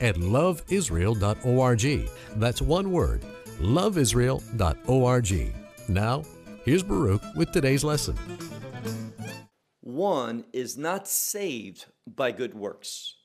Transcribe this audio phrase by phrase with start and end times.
[0.00, 2.10] at loveisrael.org.
[2.36, 3.24] That's one word,
[3.60, 5.54] loveisrael.org.
[5.88, 6.22] Now,
[6.64, 8.16] here's Baruch with today's lesson.
[9.80, 13.16] One is not saved by good works,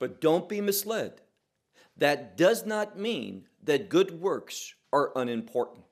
[0.00, 1.20] but don't be misled.
[1.96, 5.84] That does not mean that good works are unimportant.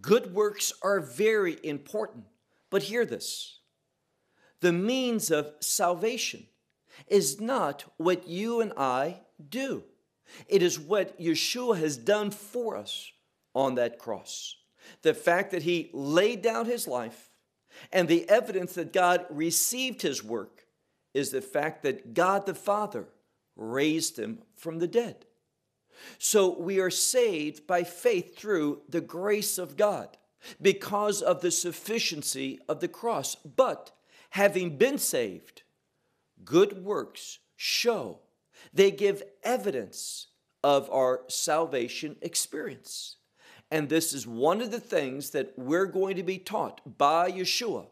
[0.00, 2.24] Good works are very important,
[2.70, 3.60] but hear this
[4.60, 6.46] the means of salvation
[7.08, 9.84] is not what you and I do,
[10.48, 13.10] it is what Yeshua has done for us
[13.54, 14.56] on that cross.
[15.02, 17.30] The fact that he laid down his life
[17.92, 20.66] and the evidence that God received his work
[21.14, 23.06] is the fact that God the Father
[23.56, 25.26] raised him from the dead.
[26.18, 30.16] So we are saved by faith through the grace of God
[30.60, 33.34] because of the sufficiency of the cross.
[33.34, 33.92] But
[34.30, 35.62] having been saved,
[36.44, 38.20] good works show,
[38.72, 40.28] they give evidence
[40.62, 43.16] of our salvation experience.
[43.70, 47.86] And this is one of the things that we're going to be taught by Yeshua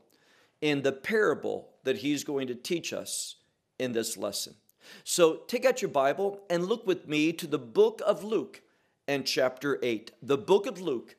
[0.61, 3.37] in the parable that he's going to teach us
[3.79, 4.55] in this lesson.
[5.03, 8.63] So take out your Bible and look with me to the book of Luke
[9.09, 10.13] and chapter 8.
[10.23, 11.17] The book of Luke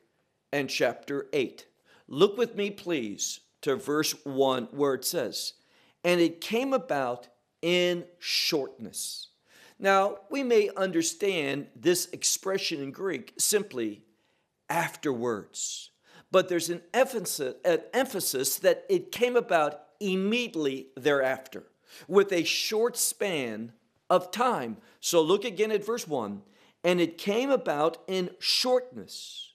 [0.52, 1.66] and chapter 8.
[2.08, 5.54] Look with me, please, to verse 1 where it says,
[6.04, 7.28] And it came about
[7.62, 9.28] in shortness.
[9.78, 14.04] Now, we may understand this expression in Greek simply
[14.68, 15.90] afterwards.
[16.30, 21.64] But there's an emphasis, an emphasis that it came about immediately thereafter
[22.08, 23.72] with a short span
[24.10, 24.78] of time.
[25.00, 26.42] So look again at verse 1
[26.84, 29.52] and it came about in shortness.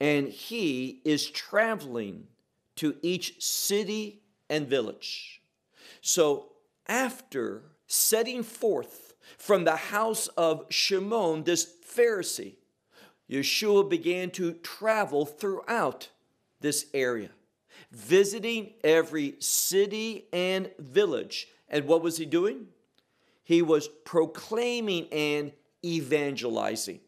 [0.00, 2.26] And he is traveling
[2.76, 5.42] to each city and village.
[6.00, 6.52] So
[6.88, 12.54] after setting forth from the house of Shimon, this Pharisee,
[13.30, 16.08] Yeshua began to travel throughout
[16.60, 17.30] this area,
[17.90, 21.48] visiting every city and village.
[21.68, 22.66] And what was he doing?
[23.44, 25.52] He was proclaiming and
[25.84, 27.00] evangelizing.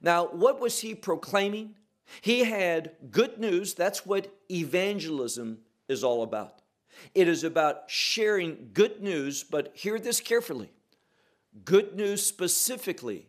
[0.00, 1.76] Now, what was he proclaiming?
[2.20, 3.74] He had good news.
[3.74, 5.58] That's what evangelism
[5.88, 6.60] is all about.
[7.14, 10.70] It is about sharing good news, but hear this carefully
[11.64, 13.28] good news specifically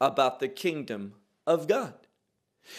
[0.00, 1.14] about the kingdom
[1.46, 1.94] of God.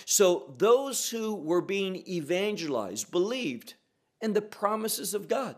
[0.06, 3.76] So those who were being evangelized believed
[4.22, 5.56] in the promises of God,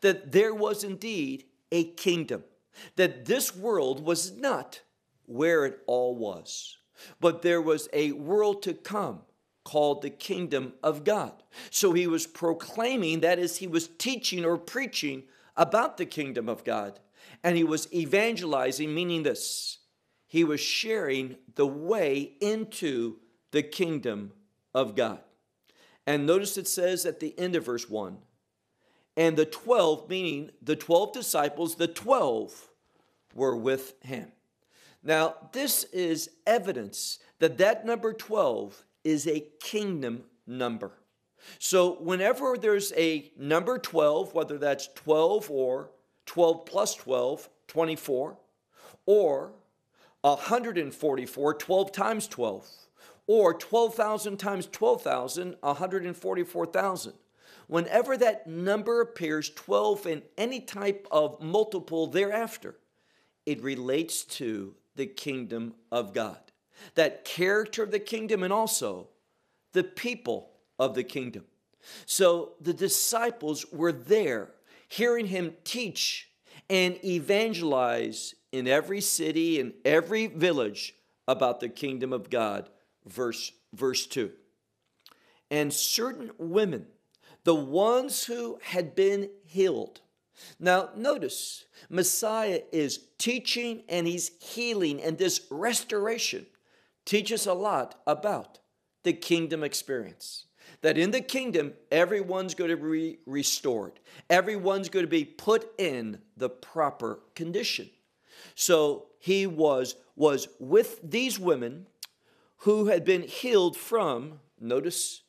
[0.00, 2.44] that there was indeed a kingdom,
[2.96, 4.82] that this world was not
[5.26, 6.76] where it all was,
[7.20, 9.20] but there was a world to come
[9.64, 11.32] called the kingdom of God.
[11.70, 15.24] So he was proclaiming, that is, he was teaching or preaching
[15.56, 16.98] about the kingdom of God,
[17.44, 19.78] and he was evangelizing, meaning this
[20.26, 23.16] he was sharing the way into
[23.50, 24.32] the kingdom
[24.74, 25.20] of God.
[26.06, 28.16] And notice it says at the end of verse 1
[29.16, 32.70] and the 12, meaning the 12 disciples, the 12
[33.34, 34.32] were with him.
[35.02, 40.92] Now, this is evidence that that number 12 is a kingdom number.
[41.58, 45.90] So, whenever there's a number 12, whether that's 12 or
[46.26, 48.36] 12 plus 12, 24,
[49.06, 49.52] or
[50.22, 52.68] 144, 12 times 12,
[53.26, 57.12] or 12,000 times 12,000, 144,000.
[57.66, 62.76] Whenever that number appears, 12 in any type of multiple thereafter,
[63.46, 66.38] it relates to the kingdom of God.
[66.94, 69.08] That character of the kingdom and also
[69.72, 71.44] the people of the kingdom.
[72.06, 74.50] So the disciples were there
[74.92, 76.28] hearing him teach
[76.68, 80.94] and evangelize in every city and every village
[81.26, 82.68] about the kingdom of God.
[83.06, 84.30] Verse, verse 2.
[85.50, 86.86] And certain women,
[87.44, 90.02] the ones who had been healed.
[90.60, 96.44] Now, notice, Messiah is teaching and he's healing, and this restoration
[97.06, 98.58] teaches a lot about
[99.04, 100.44] the kingdom experience.
[100.82, 106.18] That in the kingdom, everyone's going to be restored, everyone's going to be put in
[106.36, 107.90] the proper condition.
[108.54, 111.86] So he was was with these women
[112.58, 115.22] who had been healed from notice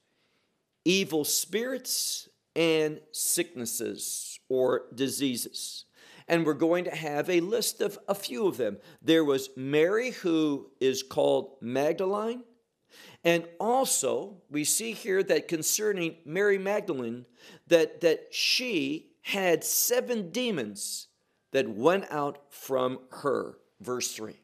[0.85, 5.85] evil spirits and sicknesses or diseases.
[6.27, 8.77] And we're going to have a list of a few of them.
[9.01, 12.43] There was Mary, who is called Magdalene.
[13.23, 17.25] And also, we see here that concerning Mary Magdalene,
[17.67, 21.07] that, that she had seven demons
[21.51, 23.57] that went out from her.
[23.79, 24.35] Verse 3.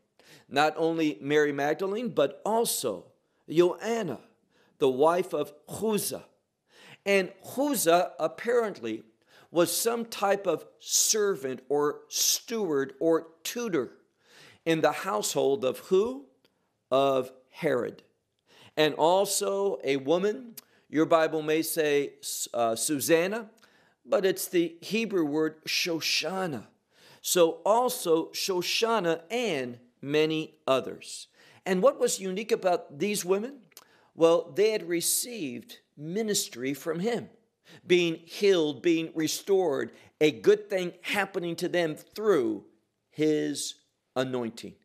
[0.47, 3.05] Not only Mary Magdalene, but also
[3.49, 4.19] Joanna,
[4.77, 6.23] the wife of Chuza.
[7.05, 9.03] And Chuza apparently
[9.51, 13.91] was some type of servant or steward or tutor
[14.65, 16.25] in the household of who?
[16.91, 18.03] Of Herod.
[18.79, 20.55] And also a woman,
[20.89, 22.13] your Bible may say
[22.53, 23.49] uh, Susanna,
[24.05, 26.63] but it's the Hebrew word Shoshana.
[27.19, 31.27] So also Shoshana and many others.
[31.65, 33.57] And what was unique about these women?
[34.15, 37.27] Well, they had received ministry from him
[37.85, 39.91] being healed, being restored,
[40.21, 42.63] a good thing happening to them through
[43.09, 43.75] his
[44.15, 44.75] anointing.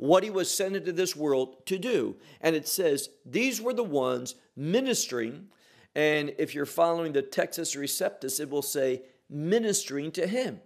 [0.00, 2.16] What he was sent into this world to do.
[2.40, 5.48] And it says, these were the ones ministering.
[5.94, 10.60] And if you're following the Textus Receptus, it will say ministering to him,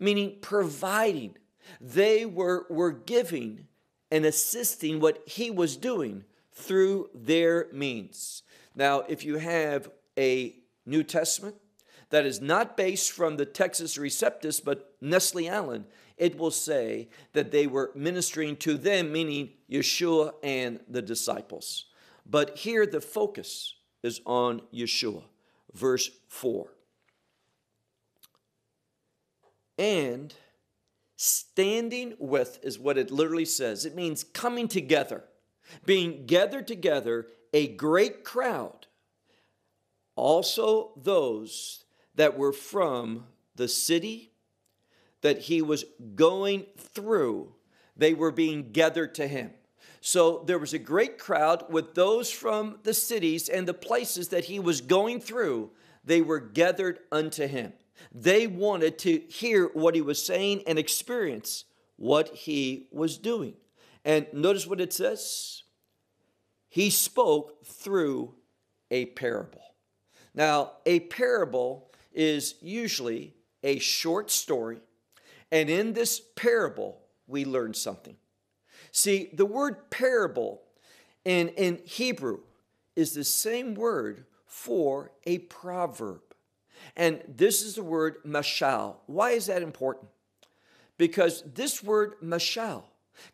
[0.00, 1.36] meaning providing.
[1.80, 3.68] They were, were giving
[4.10, 8.42] and assisting what he was doing through their means.
[8.74, 9.88] Now, if you have
[10.18, 11.54] a New Testament
[12.10, 15.84] that is not based from the Textus Receptus, but Nestle Aland,
[16.20, 21.86] it will say that they were ministering to them, meaning Yeshua and the disciples.
[22.24, 25.24] But here the focus is on Yeshua.
[25.74, 26.68] Verse 4.
[29.78, 30.34] And
[31.16, 33.84] standing with is what it literally says.
[33.84, 35.24] It means coming together,
[35.84, 38.86] being gathered together, a great crowd
[40.20, 41.84] also those
[42.14, 43.24] that were from
[43.56, 44.29] the city
[45.22, 45.84] that he was
[46.14, 47.54] going through,
[47.96, 49.50] they were being gathered to him.
[50.00, 54.46] So there was a great crowd with those from the cities and the places that
[54.46, 55.70] he was going through.
[56.04, 57.74] They were gathered unto him.
[58.12, 61.64] They wanted to hear what he was saying and experience
[61.96, 63.54] what he was doing.
[64.04, 65.64] And notice what it says.
[66.70, 68.34] He spoke through
[68.90, 69.60] a parable.
[70.34, 74.80] Now, a parable is usually a short story,
[75.52, 78.16] and in this parable, we learn something.
[78.92, 80.62] See, the word parable
[81.24, 82.40] in, in Hebrew
[82.96, 86.22] is the same word for a proverb.
[86.96, 88.96] And this is the word mashal.
[89.06, 90.08] Why is that important?
[90.98, 92.82] Because this word mashal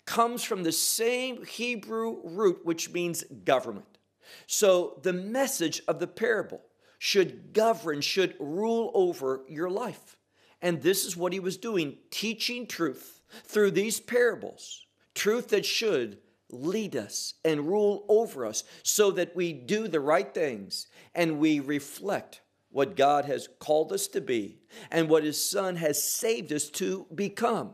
[0.04, 3.98] comes from the same Hebrew root which means government.
[4.46, 6.60] So the message of the parable
[6.98, 10.15] should govern, should rule over your life.
[10.62, 16.18] And this is what he was doing, teaching truth through these parables, truth that should
[16.50, 21.60] lead us and rule over us so that we do the right things and we
[21.60, 24.58] reflect what God has called us to be
[24.90, 27.72] and what his son has saved us to become.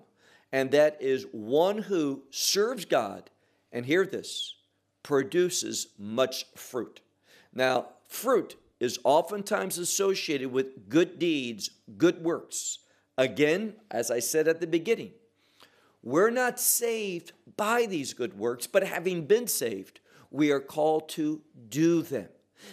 [0.53, 3.31] And that is one who serves God
[3.73, 4.55] and hear this
[5.03, 7.01] produces much fruit.
[7.53, 12.81] Now, fruit is oftentimes associated with good deeds, good works.
[13.17, 15.13] Again, as I said at the beginning,
[16.03, 20.01] we're not saved by these good works, but having been saved,
[20.33, 22.27] we are called to do them.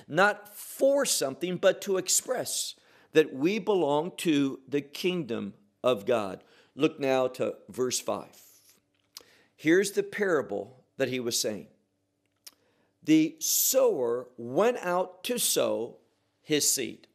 [0.08, 2.74] Not for something, but to express
[3.14, 6.44] that we belong to the kingdom of God.
[6.74, 8.26] Look now to verse 5.
[9.56, 11.68] Here's the parable that he was saying
[13.10, 15.96] the sower went out to sow
[16.44, 17.08] his seed.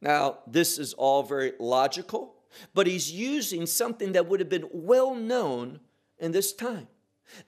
[0.00, 2.36] Now, this is all very logical,
[2.72, 5.80] but he's using something that would have been well known
[6.18, 6.88] in this time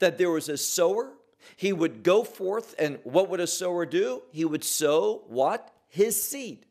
[0.00, 1.14] that there was a sower.
[1.56, 4.20] He would go forth, and what would a sower do?
[4.32, 5.72] He would sow what?
[5.88, 6.66] His seed.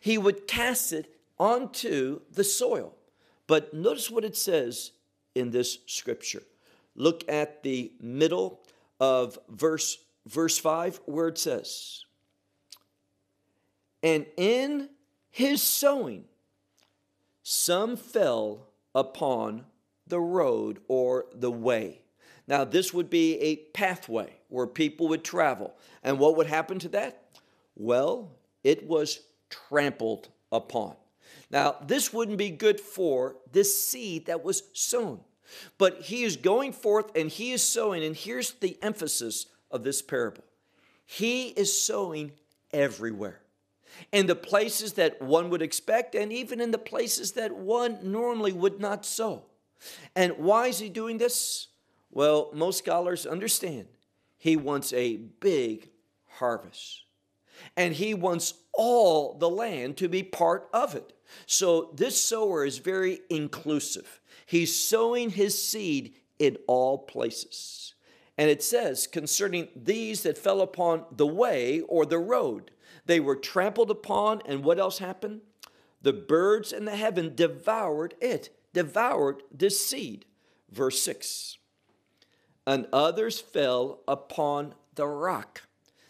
[0.00, 2.94] He would cast it onto the soil.
[3.48, 4.92] But notice what it says
[5.34, 6.44] in this scripture.
[6.94, 8.60] Look at the middle
[9.00, 12.04] of verse verse 5, where it says,
[14.02, 14.90] And in
[15.30, 16.24] his sowing,
[17.42, 19.64] some fell upon
[20.06, 22.02] the road or the way.
[22.46, 25.74] Now, this would be a pathway where people would travel.
[26.02, 27.22] And what would happen to that?
[27.76, 28.32] Well,
[28.64, 30.96] it was trampled upon.
[31.50, 35.20] Now, this wouldn't be good for this seed that was sown.
[35.78, 40.02] But he is going forth and he is sowing, and here's the emphasis of this
[40.02, 40.44] parable
[41.06, 42.32] He is sowing
[42.72, 43.40] everywhere.
[44.12, 48.52] In the places that one would expect, and even in the places that one normally
[48.52, 49.42] would not sow.
[50.14, 51.66] And why is he doing this?
[52.12, 53.88] Well, most scholars understand
[54.40, 55.90] he wants a big
[56.26, 57.02] harvest.
[57.76, 61.12] And he wants all the land to be part of it.
[61.44, 64.20] So this sower is very inclusive.
[64.46, 67.94] He's sowing his seed in all places.
[68.40, 72.70] And it says concerning these that fell upon the way or the road,
[73.04, 75.42] they were trampled upon, and what else happened?
[76.00, 80.24] The birds in the heaven devoured it, devoured this seed.
[80.70, 81.58] Verse 6
[82.66, 85.64] And others fell upon the rock.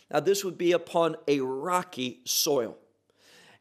[0.09, 2.79] Now, this would be upon a rocky soil.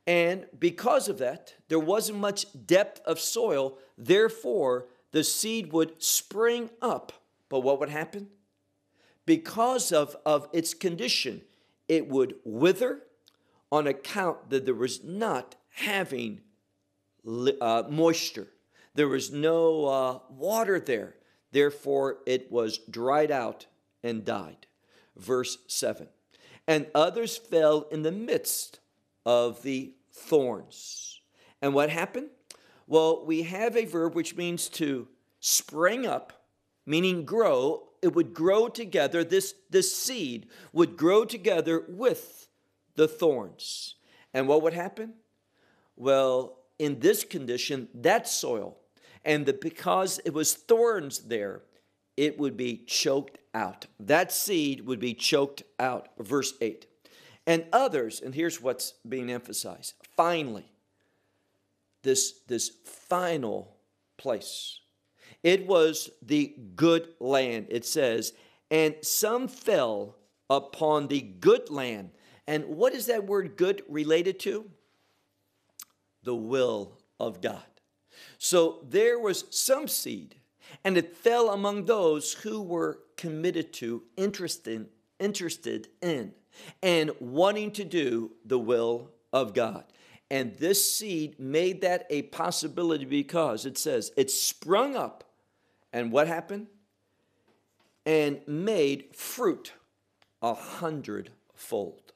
[0.06, 3.80] And because of that, there wasn't much depth of soil.
[3.98, 7.14] Therefore, the seed would spring up.
[7.50, 8.30] But what would happen?
[9.30, 11.44] Because of, of its condition,
[11.88, 13.04] it would wither
[13.72, 16.42] on account that there was not having
[17.62, 18.48] uh, moisture.
[18.96, 21.14] There was no uh, water there.
[21.52, 23.68] Therefore, it was dried out
[24.02, 24.66] and died.
[25.16, 26.08] Verse 7
[26.68, 28.80] And others fell in the midst
[29.28, 31.22] of the thorns.
[31.62, 32.30] And what happened?
[32.88, 35.08] Well, we have a verb which means to
[35.40, 36.48] spring up,
[36.88, 42.48] meaning grow, it would grow together, this, this seed would grow together with
[42.96, 43.96] the thorns.
[44.34, 45.16] And what would happen?
[45.96, 48.78] Well, in this condition, that soil,
[49.26, 51.62] and the, because it was thorns there,
[52.16, 53.86] it would be choked out.
[54.00, 56.10] That seed would be choked out.
[56.18, 56.86] Verse 8.
[57.48, 60.72] And others, and here's what's being emphasized finally,
[62.04, 63.76] this, this final
[64.18, 64.80] place
[65.44, 68.34] it was the good land, it says,
[68.72, 70.16] and some fell
[70.50, 72.12] upon the good land.
[72.48, 74.70] And what is that word good related to?
[76.24, 77.64] The will of God.
[78.38, 80.36] So there was some seed,
[80.84, 84.88] and it fell among those who were committed to, interested,
[85.20, 86.34] interested in,
[86.82, 89.86] and wanting to do the will of God.
[90.32, 95.24] And this seed made that a possibility because it says it sprung up
[95.92, 96.68] and what happened?
[98.06, 99.74] And made fruit
[100.42, 102.14] a hundredfold.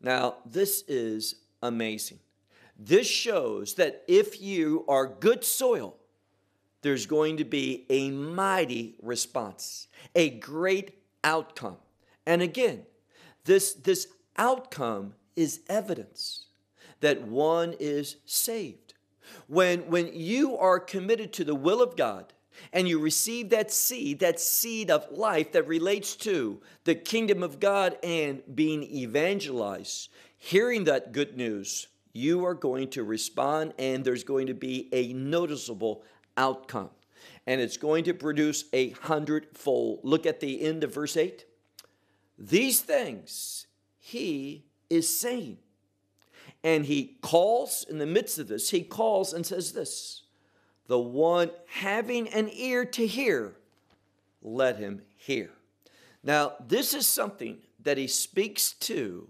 [0.00, 2.18] Now, this is amazing.
[2.78, 5.96] This shows that if you are good soil,
[6.82, 11.76] there's going to be a mighty response, a great outcome.
[12.26, 12.86] And again,
[13.44, 16.46] this, this outcome is evidence
[17.00, 18.94] that one is saved.
[19.46, 22.32] When, when you are committed to the will of God,
[22.72, 27.60] and you receive that seed, that seed of life that relates to the kingdom of
[27.60, 34.24] God and being evangelized, hearing that good news, you are going to respond and there's
[34.24, 36.02] going to be a noticeable
[36.36, 36.90] outcome.
[37.46, 40.00] And it's going to produce a hundredfold.
[40.02, 41.44] Look at the end of verse 8.
[42.38, 43.66] These things
[43.98, 45.58] he is saying.
[46.62, 50.22] And he calls in the midst of this, he calls and says this
[50.90, 53.54] the one having an ear to hear,
[54.42, 55.52] let him hear.
[56.24, 59.28] Now, this is something that he speaks to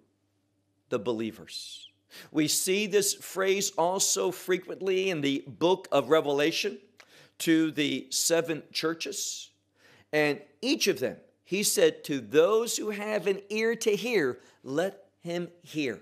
[0.88, 1.88] the believers.
[2.32, 6.78] We see this phrase also frequently in the book of Revelation
[7.40, 9.50] to the seven churches.
[10.14, 15.04] And each of them, he said, to those who have an ear to hear, let
[15.20, 16.00] him hear.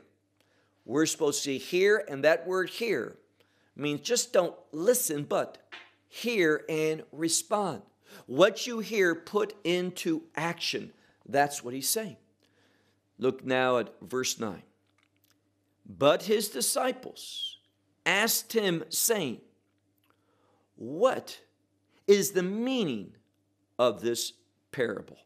[0.84, 3.16] We're supposed to hear, and that word hear
[3.78, 5.58] means just don't listen, but
[6.08, 7.82] hear and respond.
[8.26, 10.92] What you hear, put into action.
[11.26, 12.16] That's what he's saying.
[13.18, 14.62] Look now at verse 9.
[15.86, 17.58] But his disciples
[18.04, 19.40] asked him, saying,
[20.76, 21.40] What
[22.06, 23.14] is the meaning
[23.78, 24.32] of this
[24.72, 25.18] parable?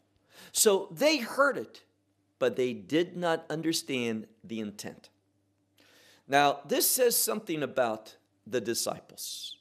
[0.51, 1.83] So they heard it,
[2.39, 5.09] but they did not understand the intent.
[6.27, 9.57] Now, this says something about the disciples.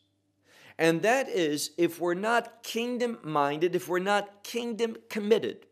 [0.79, 5.67] And that is, if we're not kingdom minded, if we're not kingdom committed,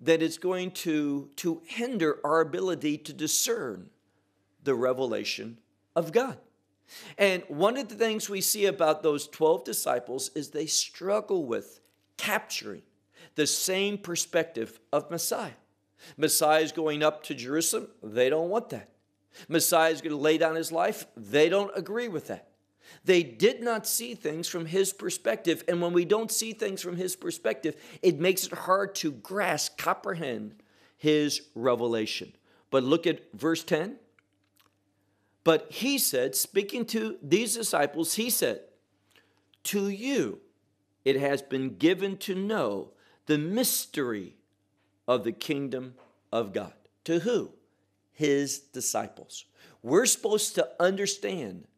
[0.00, 3.90] that it's going to, to hinder our ability to discern
[4.64, 5.58] the revelation
[5.96, 6.38] of God.
[7.16, 11.80] And one of the things we see about those 12 disciples is they struggle with
[12.16, 12.82] capturing
[13.34, 15.52] the same perspective of Messiah.
[16.16, 18.88] Messiah is going up to Jerusalem, they don't want that.
[19.48, 21.06] Messiah is going to lay down his life.
[21.16, 22.48] They don't agree with that.
[23.04, 25.62] They did not see things from his perspective.
[25.68, 29.78] And when we don't see things from his perspective, it makes it hard to grasp,
[29.78, 30.62] comprehend
[30.96, 32.32] his revelation.
[32.70, 33.96] But look at verse 10.
[35.44, 38.60] But he said, speaking to these disciples, he said,
[39.64, 40.40] To you
[41.04, 42.92] it has been given to know
[43.26, 44.36] the mystery
[45.06, 45.94] of the kingdom
[46.30, 46.74] of God.
[47.04, 47.52] To who?
[48.18, 49.44] His disciples.
[49.80, 51.68] We're supposed to understand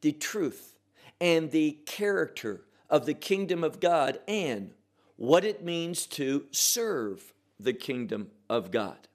[0.00, 0.80] the truth
[1.20, 4.72] and the character of the kingdom of God and
[5.14, 9.06] what it means to serve the kingdom of God.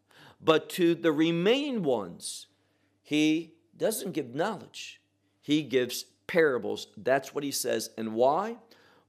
[0.42, 2.48] But to the remaining ones,
[3.04, 5.02] he doesn't give knowledge,
[5.42, 6.88] he gives parables.
[6.96, 7.90] That's what he says.
[7.98, 8.56] And why?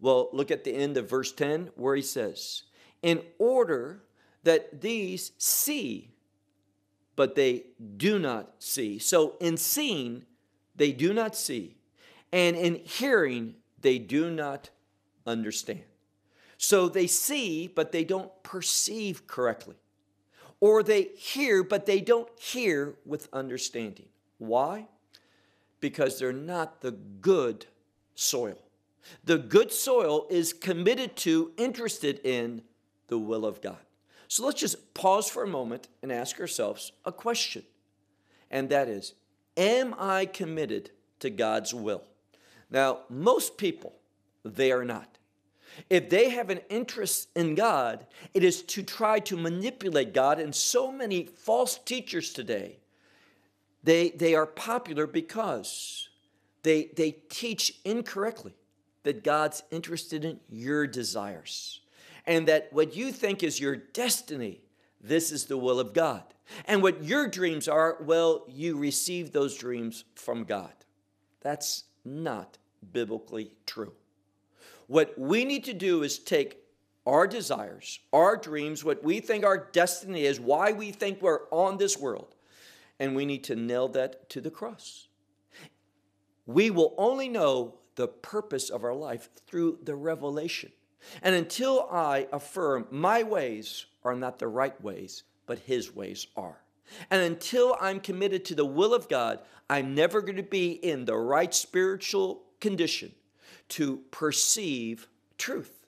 [0.00, 2.64] Well, look at the end of verse 10 where he says,
[3.02, 4.02] In order
[4.42, 6.10] that these see,
[7.16, 7.64] but they
[7.96, 8.98] do not see.
[8.98, 10.24] So in seeing,
[10.74, 11.76] they do not see,
[12.32, 14.70] and in hearing, they do not
[15.26, 15.82] understand.
[16.56, 19.76] So they see, but they don't perceive correctly.
[20.60, 24.06] Or they hear, but they don't hear with understanding.
[24.38, 24.86] Why?
[25.80, 27.66] Because they're not the good
[28.14, 28.58] soil.
[29.24, 32.62] The good soil is committed to, interested in
[33.08, 33.84] the will of God.
[34.32, 37.64] So let's just pause for a moment and ask ourselves a question.
[38.50, 39.12] And that is
[39.58, 40.88] Am I committed
[41.20, 42.02] to God's will?
[42.70, 43.92] Now, most people,
[44.42, 45.18] they are not.
[45.90, 50.40] If they have an interest in God, it is to try to manipulate God.
[50.40, 52.78] And so many false teachers today,
[53.84, 56.08] they, they are popular because
[56.62, 58.54] they, they teach incorrectly
[59.02, 61.81] that God's interested in your desires
[62.26, 64.60] and that what you think is your destiny,
[65.00, 66.22] this is the will of God.
[66.66, 70.72] And what your dreams are, well, you receive those dreams from God.
[71.40, 72.58] That's not
[72.92, 73.92] biblically true.
[74.86, 76.58] What we need to do is take
[77.06, 81.78] our desires, our dreams, what we think our destiny is, why we think we're on
[81.78, 82.34] this world,
[83.00, 85.08] and we need to nail that to the cross.
[86.46, 90.72] We will only know the purpose of our life through the revelation.
[91.22, 96.58] And until I affirm my ways are not the right ways, but His ways are.
[97.10, 101.04] And until I'm committed to the will of God, I'm never going to be in
[101.04, 103.12] the right spiritual condition
[103.70, 105.86] to perceive truth,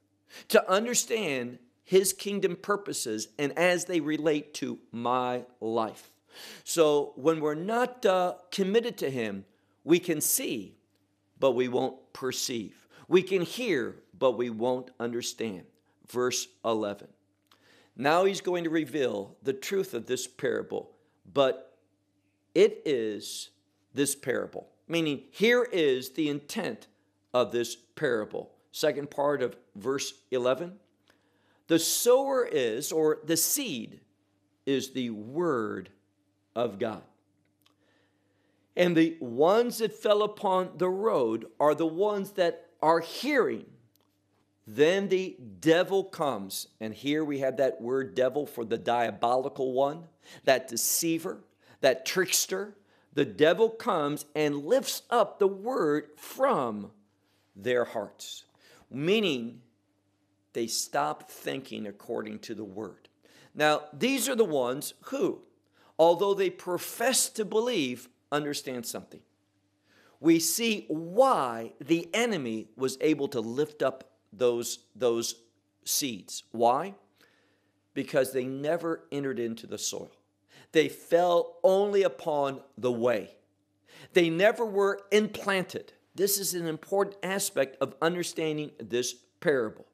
[0.48, 6.10] to understand His kingdom purposes and as they relate to my life.
[6.64, 9.44] So when we're not uh, committed to Him,
[9.84, 10.76] we can see,
[11.38, 12.88] but we won't perceive.
[13.06, 15.64] We can hear, but we won't understand.
[16.10, 17.08] Verse 11.
[17.96, 20.90] Now he's going to reveal the truth of this parable,
[21.32, 21.78] but
[22.54, 23.50] it is
[23.94, 26.88] this parable, meaning here is the intent
[27.32, 28.50] of this parable.
[28.72, 30.72] Second part of verse 11.
[31.68, 34.00] The sower is, or the seed,
[34.66, 35.90] is the word
[36.54, 37.02] of God.
[38.76, 43.66] And the ones that fell upon the road are the ones that are hearing
[44.66, 50.04] then the devil comes, and here we have that word devil for the diabolical one,
[50.44, 51.38] that deceiver,
[51.80, 52.74] that trickster.
[53.12, 56.90] The devil comes and lifts up the word from
[57.54, 58.44] their hearts,
[58.90, 59.60] meaning
[60.54, 63.08] they stop thinking according to the word.
[63.54, 65.42] Now, these are the ones who,
[65.98, 69.20] although they profess to believe, understand something.
[70.20, 75.36] We see why the enemy was able to lift up those, those
[75.84, 76.44] seeds.
[76.52, 76.94] Why?
[77.92, 80.10] Because they never entered into the soil.
[80.72, 83.30] They fell only upon the way.
[84.12, 85.92] They never were implanted.
[86.14, 89.86] This is an important aspect of understanding this parable.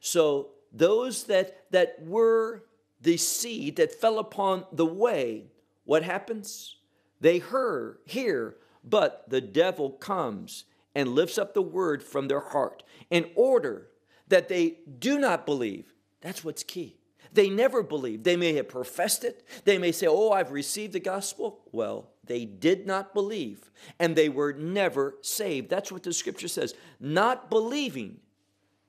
[0.00, 2.64] So those that that were
[3.00, 5.46] the seed that fell upon the way,
[5.84, 6.76] what happens?
[7.20, 10.64] They hear, hear, but the devil comes
[10.98, 13.86] and lifts up the word from their heart in order
[14.26, 15.94] that they do not believe.
[16.22, 16.96] That's what's key.
[17.32, 18.24] They never believe.
[18.24, 19.46] They may have professed it.
[19.64, 21.60] They may say, Oh, I've received the gospel.
[21.70, 25.70] Well, they did not believe and they were never saved.
[25.70, 26.74] That's what the scripture says.
[26.98, 28.18] Not believing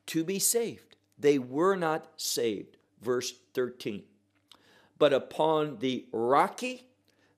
[0.07, 0.95] to be saved.
[1.19, 2.77] They were not saved.
[3.03, 4.01] Verse 13.
[4.97, 6.87] But upon the rocky,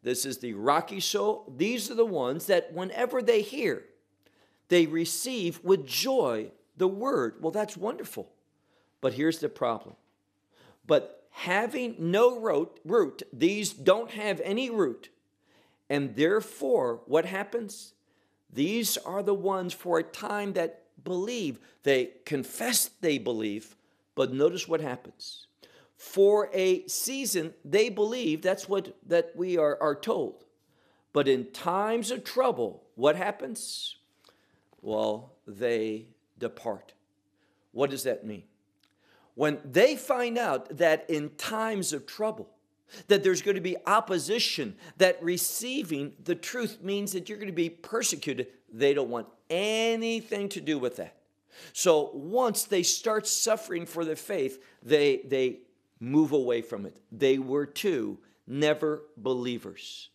[0.02, 3.84] this is the rocky soul, these are the ones that whenever they hear,
[4.72, 7.36] they receive with joy the word.
[7.42, 8.32] Well, that's wonderful.
[9.02, 9.96] But here's the problem.
[10.88, 15.10] But having no root, root, these don't have any root.
[15.90, 17.96] And therefore, what happens?
[18.50, 21.60] These are the ones for a time that believe.
[21.84, 23.76] They confess they believe,
[24.16, 25.48] but notice what happens.
[25.98, 30.46] For a season, they believe, that's what that we are, are told.
[31.12, 33.98] But in times of trouble, what happens?
[34.82, 36.94] Well, they depart.
[37.72, 38.44] What does that mean?
[39.36, 42.50] When they find out that in times of trouble,
[43.08, 47.54] that there's going to be opposition, that receiving the truth means that you're going to
[47.54, 51.16] be persecuted, they don't want anything to do with that.
[51.74, 55.60] So once they start suffering for their faith, they, they
[56.00, 56.98] move away from it.
[57.12, 58.18] They were too
[58.48, 60.10] never believers.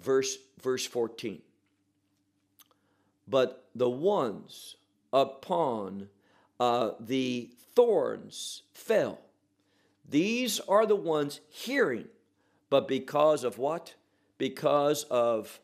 [0.00, 1.40] Verse, verse 14.
[3.28, 4.76] But the ones
[5.12, 6.08] upon
[6.58, 9.20] uh, the thorns fell.
[10.08, 12.06] These are the ones hearing,
[12.70, 13.94] but because of what?
[14.38, 15.60] Because of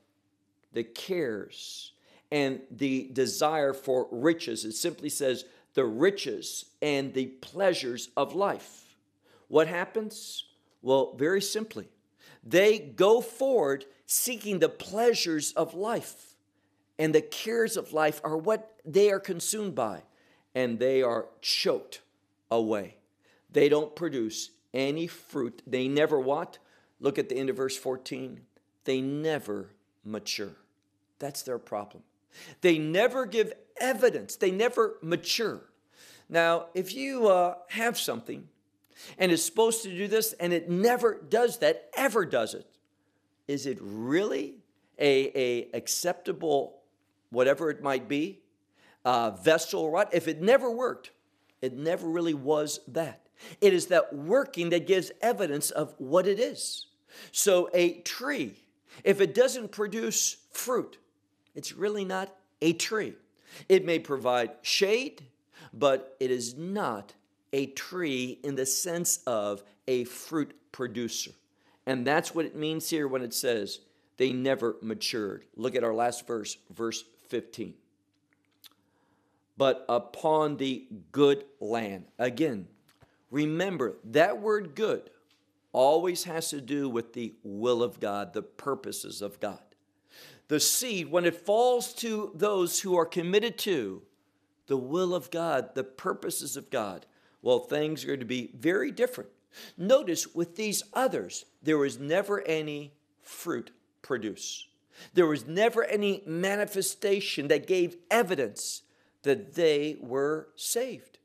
[0.73, 1.93] the cares
[2.31, 4.65] and the desire for riches.
[4.65, 8.97] It simply says the riches and the pleasures of life.
[9.49, 10.45] What happens?
[10.83, 11.89] Well, very simply,
[12.43, 16.34] they go forward seeking the pleasures of life,
[16.99, 20.03] and the cares of life are what they are consumed by,
[20.55, 22.01] and they are choked
[22.51, 22.97] away.
[23.51, 25.63] They don't produce any fruit.
[25.67, 26.59] They never what?
[27.01, 28.41] Look at the end of verse 14.
[28.85, 29.71] They never
[30.05, 30.57] mature.
[31.19, 32.03] That's their problem.
[32.61, 35.61] They never give evidence, they never mature.
[36.29, 38.49] Now, if you uh, have something
[39.19, 42.67] and is supposed to do this and it never does that, ever does it,
[43.47, 44.57] is it really
[44.99, 46.81] a, a acceptable,
[47.35, 48.41] whatever it might be,
[49.05, 50.15] uh, vessel or what?
[50.15, 51.11] If it never worked,
[51.61, 53.29] it never really was that.
[53.61, 56.87] It is that working that gives evidence of what it is.
[57.33, 58.55] So a tree,
[59.03, 60.99] if it doesn't produce fruit,
[61.55, 63.15] it's really not a tree.
[63.69, 65.23] It may provide shade,
[65.73, 67.15] but it is not
[67.53, 71.31] a tree in the sense of a fruit producer.
[71.87, 73.81] And that's what it means here when it says
[74.17, 75.45] they never matured.
[75.57, 77.75] Look at our last verse, verse 15.
[79.57, 82.07] But upon the good land.
[82.19, 82.67] Again,
[83.31, 85.11] remember that word good
[85.73, 89.61] always has to do with the will of God, the purposes of God
[90.49, 94.03] the seed, when it falls to those who are committed to
[94.67, 97.07] the will of God, the purposes of God,
[97.43, 99.31] well, things are going to be very different.
[99.77, 103.71] Notice with these others, there was never any fruit
[104.03, 104.69] produced.
[105.15, 108.83] There was never any manifestation that gave evidence
[109.23, 111.19] that they were saved.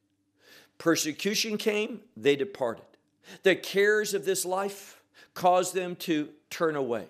[0.78, 2.86] Persecution came, they departed.
[3.44, 5.02] The cares of this life
[5.34, 7.08] caused them to turn away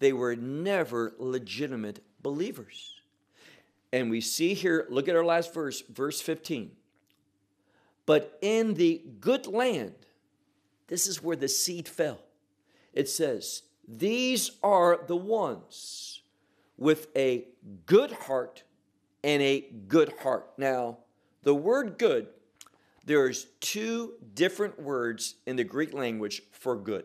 [0.00, 3.00] they were never legitimate believers.
[3.92, 6.72] And we see here, look at our last verse, verse 15.
[8.06, 9.94] But in the good land,
[10.88, 12.20] this is where the seed fell.
[12.92, 13.62] It says,
[13.96, 16.22] These are the ones
[16.76, 17.46] with a
[17.86, 18.62] good heart
[19.24, 20.50] and a good heart.
[20.56, 20.98] Now,
[21.42, 22.28] the word good,
[23.04, 27.04] there's two different words in the Greek language for good.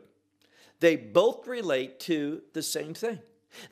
[0.79, 3.19] They both relate to the same thing.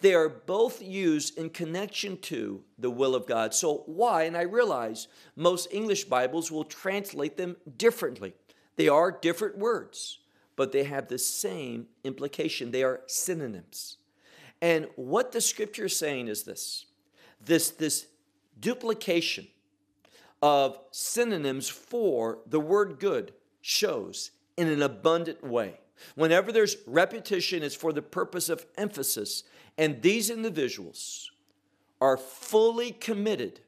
[0.02, 3.54] They are both used in connection to the will of God.
[3.54, 4.24] So, why?
[4.24, 8.34] And I realize most English Bibles will translate them differently.
[8.76, 10.20] They are different words,
[10.56, 12.72] but they have the same implication.
[12.72, 13.98] They are synonyms.
[14.62, 16.86] And what the scripture is saying is this
[17.44, 18.08] this, this
[18.60, 19.48] duplication
[20.42, 25.80] of synonyms for the word good shows in an abundant way
[26.16, 29.44] Whenever there's repetition, it's for the purpose of emphasis.
[29.78, 31.32] And these individuals
[32.02, 33.62] are fully committed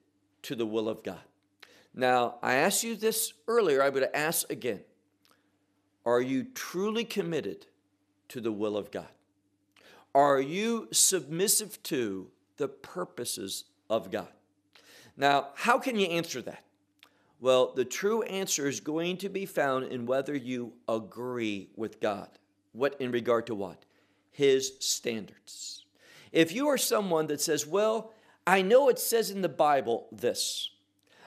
[0.44, 1.22] to the will of God.
[1.94, 4.82] Now, I asked you this earlier, I would ask again.
[6.06, 7.66] Are you truly committed
[8.30, 9.08] to the will of God?
[10.14, 14.30] Are you submissive to the purposes of God?
[15.18, 16.64] Now, how can you answer that?
[17.42, 22.30] Well, the true answer is going to be found in whether you agree with God.
[22.72, 23.86] What in regard to what?
[24.32, 25.86] His standards.
[26.32, 28.14] If you are someone that says, "Well,
[28.46, 30.70] I know it says in the Bible this."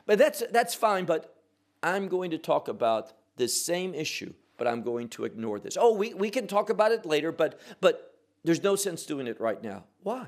[0.07, 1.37] But that's that's fine, but
[1.83, 5.79] I'm going to talk about this same issue, but I'm going to ignore this.
[5.81, 9.41] Oh, we, we can talk about it later, but but there's no sense doing it
[9.41, 9.85] right now.
[10.03, 10.27] Why?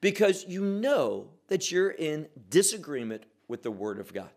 [0.00, 4.30] Because you know that you're in disagreement with the Word of God.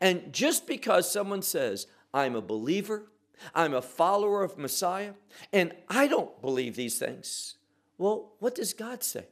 [0.00, 3.10] And just because someone says, I'm a believer,
[3.54, 5.14] I'm a follower of Messiah,
[5.52, 7.56] and I don't believe these things,
[7.98, 9.26] well, what does God say?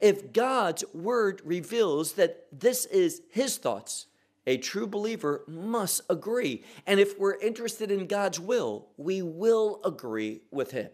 [0.00, 4.06] If God's word reveals that this is his thoughts,
[4.46, 6.64] a true believer must agree.
[6.86, 10.90] And if we're interested in God's will, we will agree with him.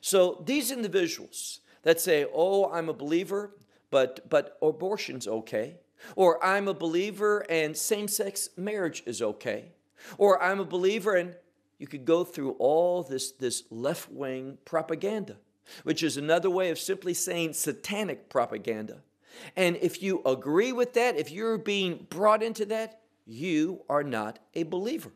[0.00, 3.56] So these individuals that say, "Oh, I'm a believer,
[3.90, 5.78] but but abortion's okay,"
[6.16, 9.72] or "I'm a believer and same-sex marriage is okay,"
[10.16, 11.36] or "I'm a believer and
[11.78, 15.36] you could go through all this this left-wing propaganda,
[15.84, 19.02] which is another way of simply saying satanic propaganda.
[19.56, 24.38] And if you agree with that, if you're being brought into that, you are not
[24.54, 25.12] a believer.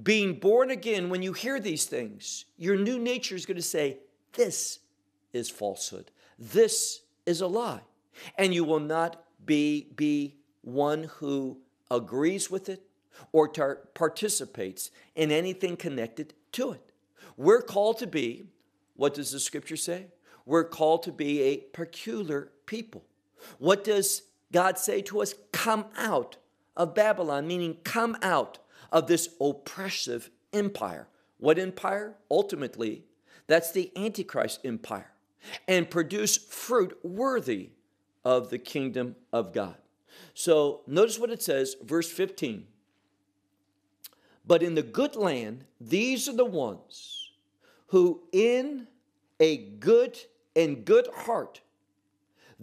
[0.00, 3.98] Being born again, when you hear these things, your new nature is going to say,
[4.34, 4.80] This
[5.32, 6.10] is falsehood.
[6.38, 7.82] This is a lie.
[8.36, 11.58] And you will not be, be one who
[11.90, 12.82] agrees with it
[13.32, 16.92] or tar- participates in anything connected to it.
[17.36, 18.44] We're called to be,
[18.96, 20.08] what does the scripture say?
[20.46, 23.04] We're called to be a peculiar people.
[23.58, 25.34] What does God say to us?
[25.52, 26.36] Come out
[26.76, 28.58] of Babylon, meaning come out
[28.92, 31.08] of this oppressive empire.
[31.38, 32.14] What empire?
[32.30, 33.04] Ultimately,
[33.46, 35.12] that's the Antichrist empire,
[35.68, 37.70] and produce fruit worthy
[38.24, 39.76] of the kingdom of God.
[40.32, 42.66] So notice what it says, verse 15.
[44.46, 47.32] But in the good land, these are the ones
[47.88, 48.86] who, in
[49.40, 50.18] a good
[50.54, 51.60] and good heart,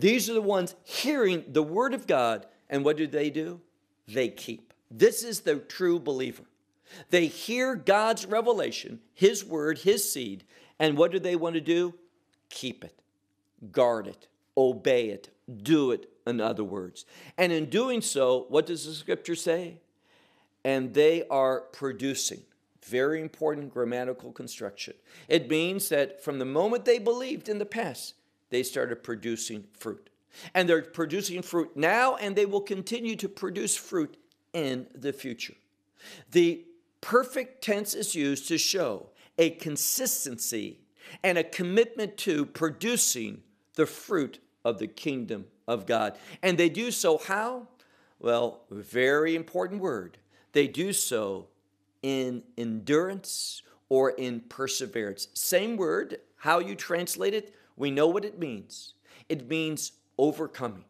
[0.02, 3.62] these are the ones hearing the word of God, and what do they do?
[4.08, 4.74] They keep.
[4.90, 6.44] This is the true believer.
[7.10, 10.44] They hear God's revelation, His word, His seed,
[10.80, 11.94] and what do they want to do?
[12.50, 13.00] Keep it,
[13.72, 15.30] guard it, obey it,
[15.62, 17.06] do it, in other words.
[17.38, 19.78] And in doing so, what does the scripture say?
[20.66, 22.42] And they are producing.
[22.84, 24.96] Very important grammatical construction.
[25.28, 28.16] It means that from the moment they believed in the past,
[28.52, 30.10] they started producing fruit.
[30.54, 34.16] And they're producing fruit now, and they will continue to produce fruit
[34.54, 35.56] in the future.
[36.32, 36.66] The
[37.02, 40.80] perfect tense is used to show a consistency
[41.24, 43.42] and a commitment to producing
[43.76, 46.18] the fruit of the kingdom of God.
[46.42, 47.68] And they do so how?
[48.20, 50.18] Well, very important word.
[50.52, 51.48] They do so
[52.04, 55.28] in endurance or in perseverance.
[55.34, 58.94] Same word, how you translate it, we know what it means.
[59.28, 60.86] It means overcoming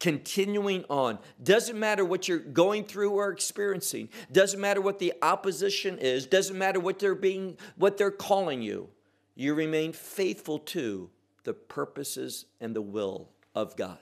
[0.00, 1.18] continuing on.
[1.42, 4.08] Doesn't matter what you're going through or experiencing.
[4.30, 6.26] Doesn't matter what the opposition is.
[6.26, 8.90] Doesn't matter what they're being what they're calling you.
[9.34, 11.10] You remain faithful to
[11.44, 13.98] the purposes and the will of God.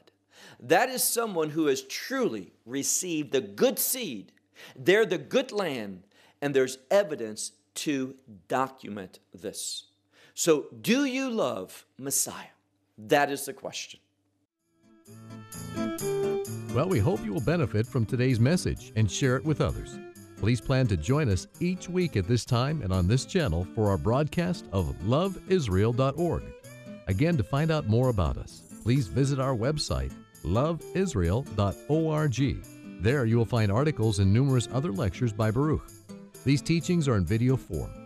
[0.61, 4.33] That is someone who has truly received the good seed.
[4.75, 6.05] They're the good land,
[6.40, 8.16] and there's evidence to
[8.49, 9.85] document this.
[10.38, 12.53] So, do you love Messiah?
[12.99, 14.01] That is the question.
[16.75, 19.99] Well, we hope you will benefit from today's message and share it with others.
[20.37, 23.88] Please plan to join us each week at this time and on this channel for
[23.88, 26.42] our broadcast of loveisrael.org.
[27.07, 30.12] Again, to find out more about us, please visit our website,
[30.44, 33.03] loveisrael.org.
[33.03, 35.90] There you will find articles and numerous other lectures by Baruch.
[36.44, 38.06] These teachings are in video form.